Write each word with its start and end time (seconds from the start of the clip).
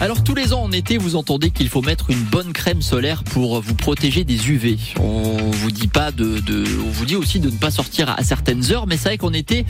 Alors 0.00 0.24
tous 0.24 0.34
les 0.34 0.52
ans 0.52 0.64
en 0.64 0.72
été, 0.72 0.98
vous 0.98 1.14
entendez 1.14 1.52
qu'il 1.52 1.68
faut 1.68 1.82
mettre 1.82 2.10
une 2.10 2.24
bonne 2.24 2.52
crème 2.52 2.82
solaire 2.82 3.22
pour 3.22 3.60
vous 3.60 3.76
protéger 3.76 4.24
des 4.24 4.50
UV. 4.50 4.76
On 4.98 5.52
vous 5.52 5.70
dit 5.70 5.86
pas 5.86 6.10
de, 6.10 6.42
on 6.84 6.90
vous 6.90 7.04
dit 7.04 7.14
aussi 7.14 7.38
de 7.38 7.48
ne 7.48 7.56
pas 7.56 7.70
sortir 7.70 8.10
à 8.10 8.24
certaines 8.24 8.72
heures, 8.72 8.88
mais 8.88 8.96
c'est 8.96 9.10
vrai 9.10 9.18
qu'en 9.18 9.32
été, 9.32 9.64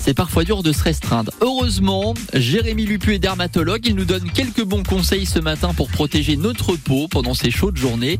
c'est 0.00 0.14
parfois 0.14 0.42
dur 0.42 0.64
de 0.64 0.72
se 0.72 0.82
restreindre. 0.82 1.30
Heureusement, 1.40 2.14
Jérémy 2.34 2.86
Lupu 2.86 3.14
est 3.14 3.20
dermatologue. 3.20 3.86
Il 3.86 3.94
nous 3.94 4.04
donne 4.04 4.28
quelques 4.32 4.64
bons 4.64 4.82
conseils 4.82 5.24
ce 5.24 5.38
matin 5.38 5.72
pour 5.72 5.88
protéger 5.88 6.36
notre 6.36 6.74
peau 6.74 7.06
pendant 7.06 7.34
ces 7.34 7.52
chaudes 7.52 7.76
journées 7.76 8.18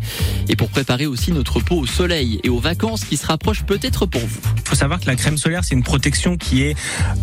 et 0.49 0.55
pour 0.55 0.69
préparer 0.69 1.07
aussi 1.07 1.33
notre 1.33 1.59
peau 1.59 1.79
au 1.79 1.87
soleil 1.87 2.39
et 2.45 2.49
aux 2.49 2.61
vacances 2.61 3.05
qui 3.05 3.17
se 3.17 3.27
rapprochent 3.27 3.65
peut-être 3.65 4.07
pour 4.07 4.21
vous. 4.21 4.41
Faut 4.77 4.81
savoir 4.81 5.01
que 5.01 5.07
la 5.07 5.17
crème 5.17 5.39
solaire, 5.39 5.65
c'est 5.65 5.75
une 5.75 5.83
protection 5.83 6.37
qui 6.37 6.63
est 6.63 6.77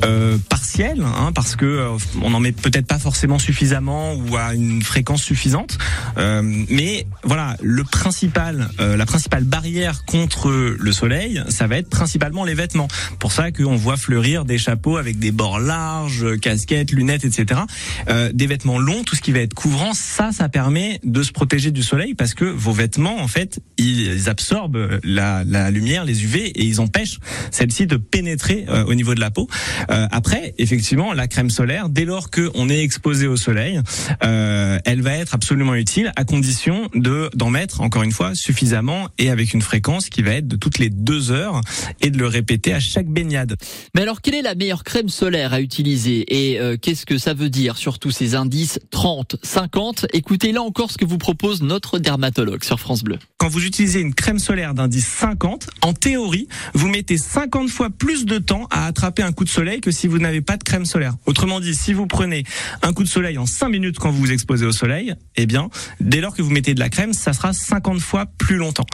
euh, 0.04 0.40
partielle, 0.50 1.04
hein, 1.04 1.32
parce 1.36 1.56
que 1.56 1.66
euh, 1.66 1.98
on 2.24 2.32
n'en 2.32 2.40
met 2.40 2.52
peut-être 2.52 2.88
pas 2.88 2.98
forcément 2.98 3.38
suffisamment 3.38 4.16
ou 4.16 4.38
à 4.38 4.56
une 4.56 4.82
fréquence 4.82 5.22
suffisante. 5.22 5.78
Euh, 6.18 6.42
mais 6.44 7.06
voilà, 7.24 7.56
le 7.62 7.84
principal, 7.84 8.70
euh, 8.80 8.98
la 8.98 9.06
principale 9.06 9.44
barrière 9.44 10.04
contre 10.06 10.50
le 10.50 10.92
soleil, 10.92 11.44
ça 11.48 11.68
va 11.68 11.78
être 11.78 11.92
principalement 11.92 12.44
les 12.44 12.56
vêtements. 12.56 12.88
Pour 13.20 13.32
ça 13.32 13.52
qu'on 13.52 13.76
voit 13.76 13.98
fleurir 13.98 14.46
des 14.46 14.58
chapeaux 14.58 14.98
avec 14.98 15.20
des 15.20 15.32
bords 15.32 15.60
larges, 15.60 16.40
casquettes, 16.40 16.92
lunettes, 16.92 17.24
etc. 17.24 17.62
Euh, 18.10 18.32
des 18.34 18.48
vêtements 18.48 18.80
longs, 18.80 19.04
tout 19.04 19.16
ce 19.16 19.22
qui 19.22 19.32
va 19.32 19.42
être 19.42 19.54
couvrant, 19.54 19.94
ça, 19.94 20.32
ça 20.32 20.50
permet 20.50 21.00
de 21.04 21.22
se 21.22 21.32
protéger 21.32 21.70
du 21.70 21.84
soleil 21.84 22.16
parce 22.16 22.34
que 22.34 22.46
vos 22.46 22.74
vêtements, 22.74 23.22
en 23.22 23.28
fait, 23.28 23.60
ils 23.78 24.28
absorbent 24.28 25.00
la, 25.04 25.44
la 25.44 25.70
lumière, 25.70 26.04
les 26.04 26.24
UV, 26.24 26.48
et 26.48 26.64
ils 26.64 26.82
empêchent 26.82 27.20
celle-ci 27.52 27.88
de 27.88 27.98
pénétrer 27.98 28.66
euh, 28.70 28.86
au 28.86 28.94
niveau 28.94 29.16
de 29.16 29.20
la 29.20 29.32
peau. 29.32 29.48
Euh, 29.90 30.08
après, 30.12 30.54
effectivement, 30.58 31.14
la 31.14 31.28
crème 31.28 31.50
solaire, 31.50 31.90
dès 31.90 32.06
lors 32.06 32.30
qu'on 32.30 32.70
est 32.70 32.80
exposé 32.80 33.28
au 33.28 33.36
soleil, 33.36 33.80
euh, 34.24 34.80
elle 34.86 35.02
va 35.02 35.14
être 35.14 35.34
absolument 35.34 35.76
utile 35.76 36.12
à 36.16 36.24
condition 36.24 36.90
de 36.94 37.30
d'en 37.36 37.50
mettre 37.50 37.82
encore 37.82 38.04
une 38.04 38.12
fois 38.12 38.36
suffisamment 38.36 39.08
et 39.18 39.30
avec 39.30 39.54
une 39.54 39.62
fréquence 39.62 40.10
qui 40.10 40.22
va 40.22 40.32
être 40.32 40.48
de 40.48 40.56
toutes 40.56 40.80
les 40.80 40.90
deux 40.90 41.32
heures 41.32 41.62
et 42.02 42.10
de 42.10 42.18
le 42.18 42.28
répéter 42.28 42.74
à 42.74 42.80
chaque 42.80 43.08
baignade. 43.08 43.56
Mais 43.96 44.02
alors, 44.02 44.22
quelle 44.22 44.36
est 44.36 44.42
la 44.42 44.56
meilleure 44.56 44.84
crème 44.84 45.10
solaire 45.10 45.54
à 45.54 45.62
utiliser 45.62 46.26
et 46.28 46.60
euh, 46.60 46.78
qu'est-ce 46.78 47.06
que 47.06 47.18
ça 47.18 47.34
veut 47.34 47.50
dire 47.50 47.78
Surtout 47.78 48.12
ces 48.12 48.36
indices 48.36 48.80
30, 48.92 49.38
50. 49.42 50.08
Écoutez 50.14 50.52
là 50.52 50.62
encore 50.62 50.92
ce 50.92 50.98
que 50.98 51.06
vous 51.06 51.18
propose 51.18 51.62
notre 51.62 52.00
dermatologue 52.00 52.64
sur 52.64 52.80
France 52.80 53.04
Bleu. 53.04 53.18
Quand 53.44 53.50
vous 53.50 53.66
utilisez 53.66 54.00
une 54.00 54.14
crème 54.14 54.40
solaire 54.40 54.74
d'indice 54.74 55.06
50, 55.06 55.70
en 55.82 55.92
théorie, 55.92 56.48
vous 56.74 56.88
mettez 56.88 57.18
50 57.18 57.68
fois 57.68 57.90
plus 57.90 58.24
de 58.24 58.38
temps 58.38 58.68
à 58.72 58.86
attraper 58.86 59.22
un 59.22 59.34
coup 59.34 59.44
de 59.44 59.50
soleil 59.50 59.82
que 59.82 59.92
si 59.92 60.08
vous 60.08 60.18
n'avez 60.18 60.40
pas 60.40 60.56
de 60.56 60.64
crème 60.64 60.86
solaire. 60.86 61.16
Autrement 61.26 61.60
dit, 61.60 61.76
si 61.76 61.92
vous 61.92 62.08
prenez 62.08 62.46
un 62.84 62.94
coup 62.94 63.04
de 63.04 63.10
soleil 63.10 63.38
en 63.38 63.46
5 63.46 63.68
minutes 63.68 64.00
quand 64.00 64.12
vous 64.12 64.20
vous 64.20 64.32
exposez 64.32 64.66
au 64.66 64.72
soleil, 64.72 65.14
eh 65.36 65.46
bien, 65.46 65.70
dès 66.00 66.22
lors 66.22 66.34
que 66.34 66.42
vous 66.42 66.52
mettez 66.52 66.74
de 66.74 66.80
la 66.80 66.88
crème, 66.88 67.12
ça 67.12 67.34
sera 67.34 67.52
50 67.52 68.00
fois 68.00 68.28
plus 68.28 68.56
longtemps. 68.56 68.86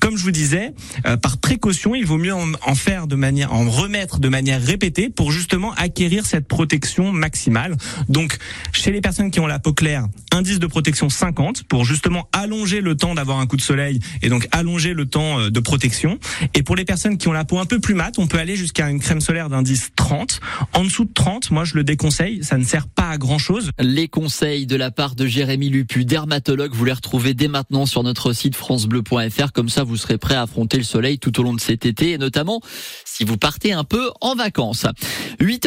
Comme 0.00 0.16
je 0.16 0.24
vous 0.24 0.32
disais, 0.32 0.72
euh, 1.06 1.16
par 1.16 1.38
précaution, 1.38 1.94
il 1.94 2.04
vaut 2.04 2.18
mieux 2.18 2.34
en, 2.34 2.74
faire 2.74 3.06
de 3.06 3.14
manière, 3.14 3.52
en 3.52 3.70
remettre 3.70 4.18
de 4.18 4.28
manière 4.28 4.60
répétée 4.60 5.08
pour 5.08 5.30
justement 5.30 5.72
acquérir 5.74 6.26
cette 6.26 6.48
protection 6.48 7.12
maximale. 7.12 7.76
Donc, 8.08 8.38
chez 8.72 8.90
les 8.90 9.00
personnes 9.00 9.30
qui 9.30 9.38
ont 9.38 9.46
la 9.46 9.60
peau 9.60 9.72
claire, 9.72 10.08
indice 10.32 10.58
de 10.58 10.66
protection 10.66 11.08
50 11.08 11.62
pour 11.68 11.84
justement 11.84 12.28
allonger 12.32 12.80
le 12.80 12.96
temps 12.96 13.14
d'avoir 13.14 13.38
un 13.38 13.46
coup 13.46 13.56
de 13.56 13.62
soleil 13.62 13.83
et 14.22 14.28
donc 14.28 14.48
allonger 14.52 14.94
le 14.94 15.06
temps 15.06 15.40
euh, 15.40 15.50
de 15.50 15.60
protection. 15.60 16.18
Et 16.54 16.62
pour 16.62 16.76
les 16.76 16.84
personnes 16.84 17.18
qui 17.18 17.28
ont 17.28 17.32
la 17.32 17.44
peau 17.44 17.58
un 17.58 17.66
peu 17.66 17.80
plus 17.80 17.94
mate, 17.94 18.18
on 18.18 18.26
peut 18.26 18.38
aller 18.38 18.56
jusqu'à 18.56 18.88
une 18.88 19.00
crème 19.00 19.20
solaire 19.20 19.48
d'indice 19.48 19.90
30. 19.96 20.40
En 20.72 20.84
dessous 20.84 21.04
de 21.04 21.12
30, 21.12 21.50
moi 21.50 21.64
je 21.64 21.74
le 21.74 21.84
déconseille, 21.84 22.42
ça 22.42 22.58
ne 22.58 22.64
sert 22.64 22.88
pas 22.88 23.10
à 23.10 23.18
grand 23.18 23.38
chose. 23.38 23.70
Les 23.78 24.08
conseils 24.08 24.66
de 24.66 24.76
la 24.76 24.90
part 24.90 25.14
de 25.14 25.26
Jérémy 25.26 25.70
Lupu, 25.70 26.04
dermatologue, 26.04 26.72
vous 26.72 26.84
les 26.84 26.92
retrouvez 26.92 27.34
dès 27.34 27.48
maintenant 27.48 27.86
sur 27.86 28.02
notre 28.02 28.32
site 28.32 28.56
francebleu.fr. 28.56 29.52
Comme 29.52 29.68
ça, 29.68 29.84
vous 29.84 29.96
serez 29.96 30.18
prêt 30.18 30.34
à 30.34 30.42
affronter 30.42 30.76
le 30.76 30.84
soleil 30.84 31.18
tout 31.18 31.38
au 31.40 31.42
long 31.42 31.54
de 31.54 31.60
cet 31.60 31.86
été 31.86 32.12
et 32.12 32.18
notamment 32.18 32.60
si 33.04 33.24
vous 33.24 33.36
partez 33.36 33.72
un 33.72 33.84
peu 33.84 34.10
en 34.20 34.34
vacances. 34.34 34.86
8 35.40 35.62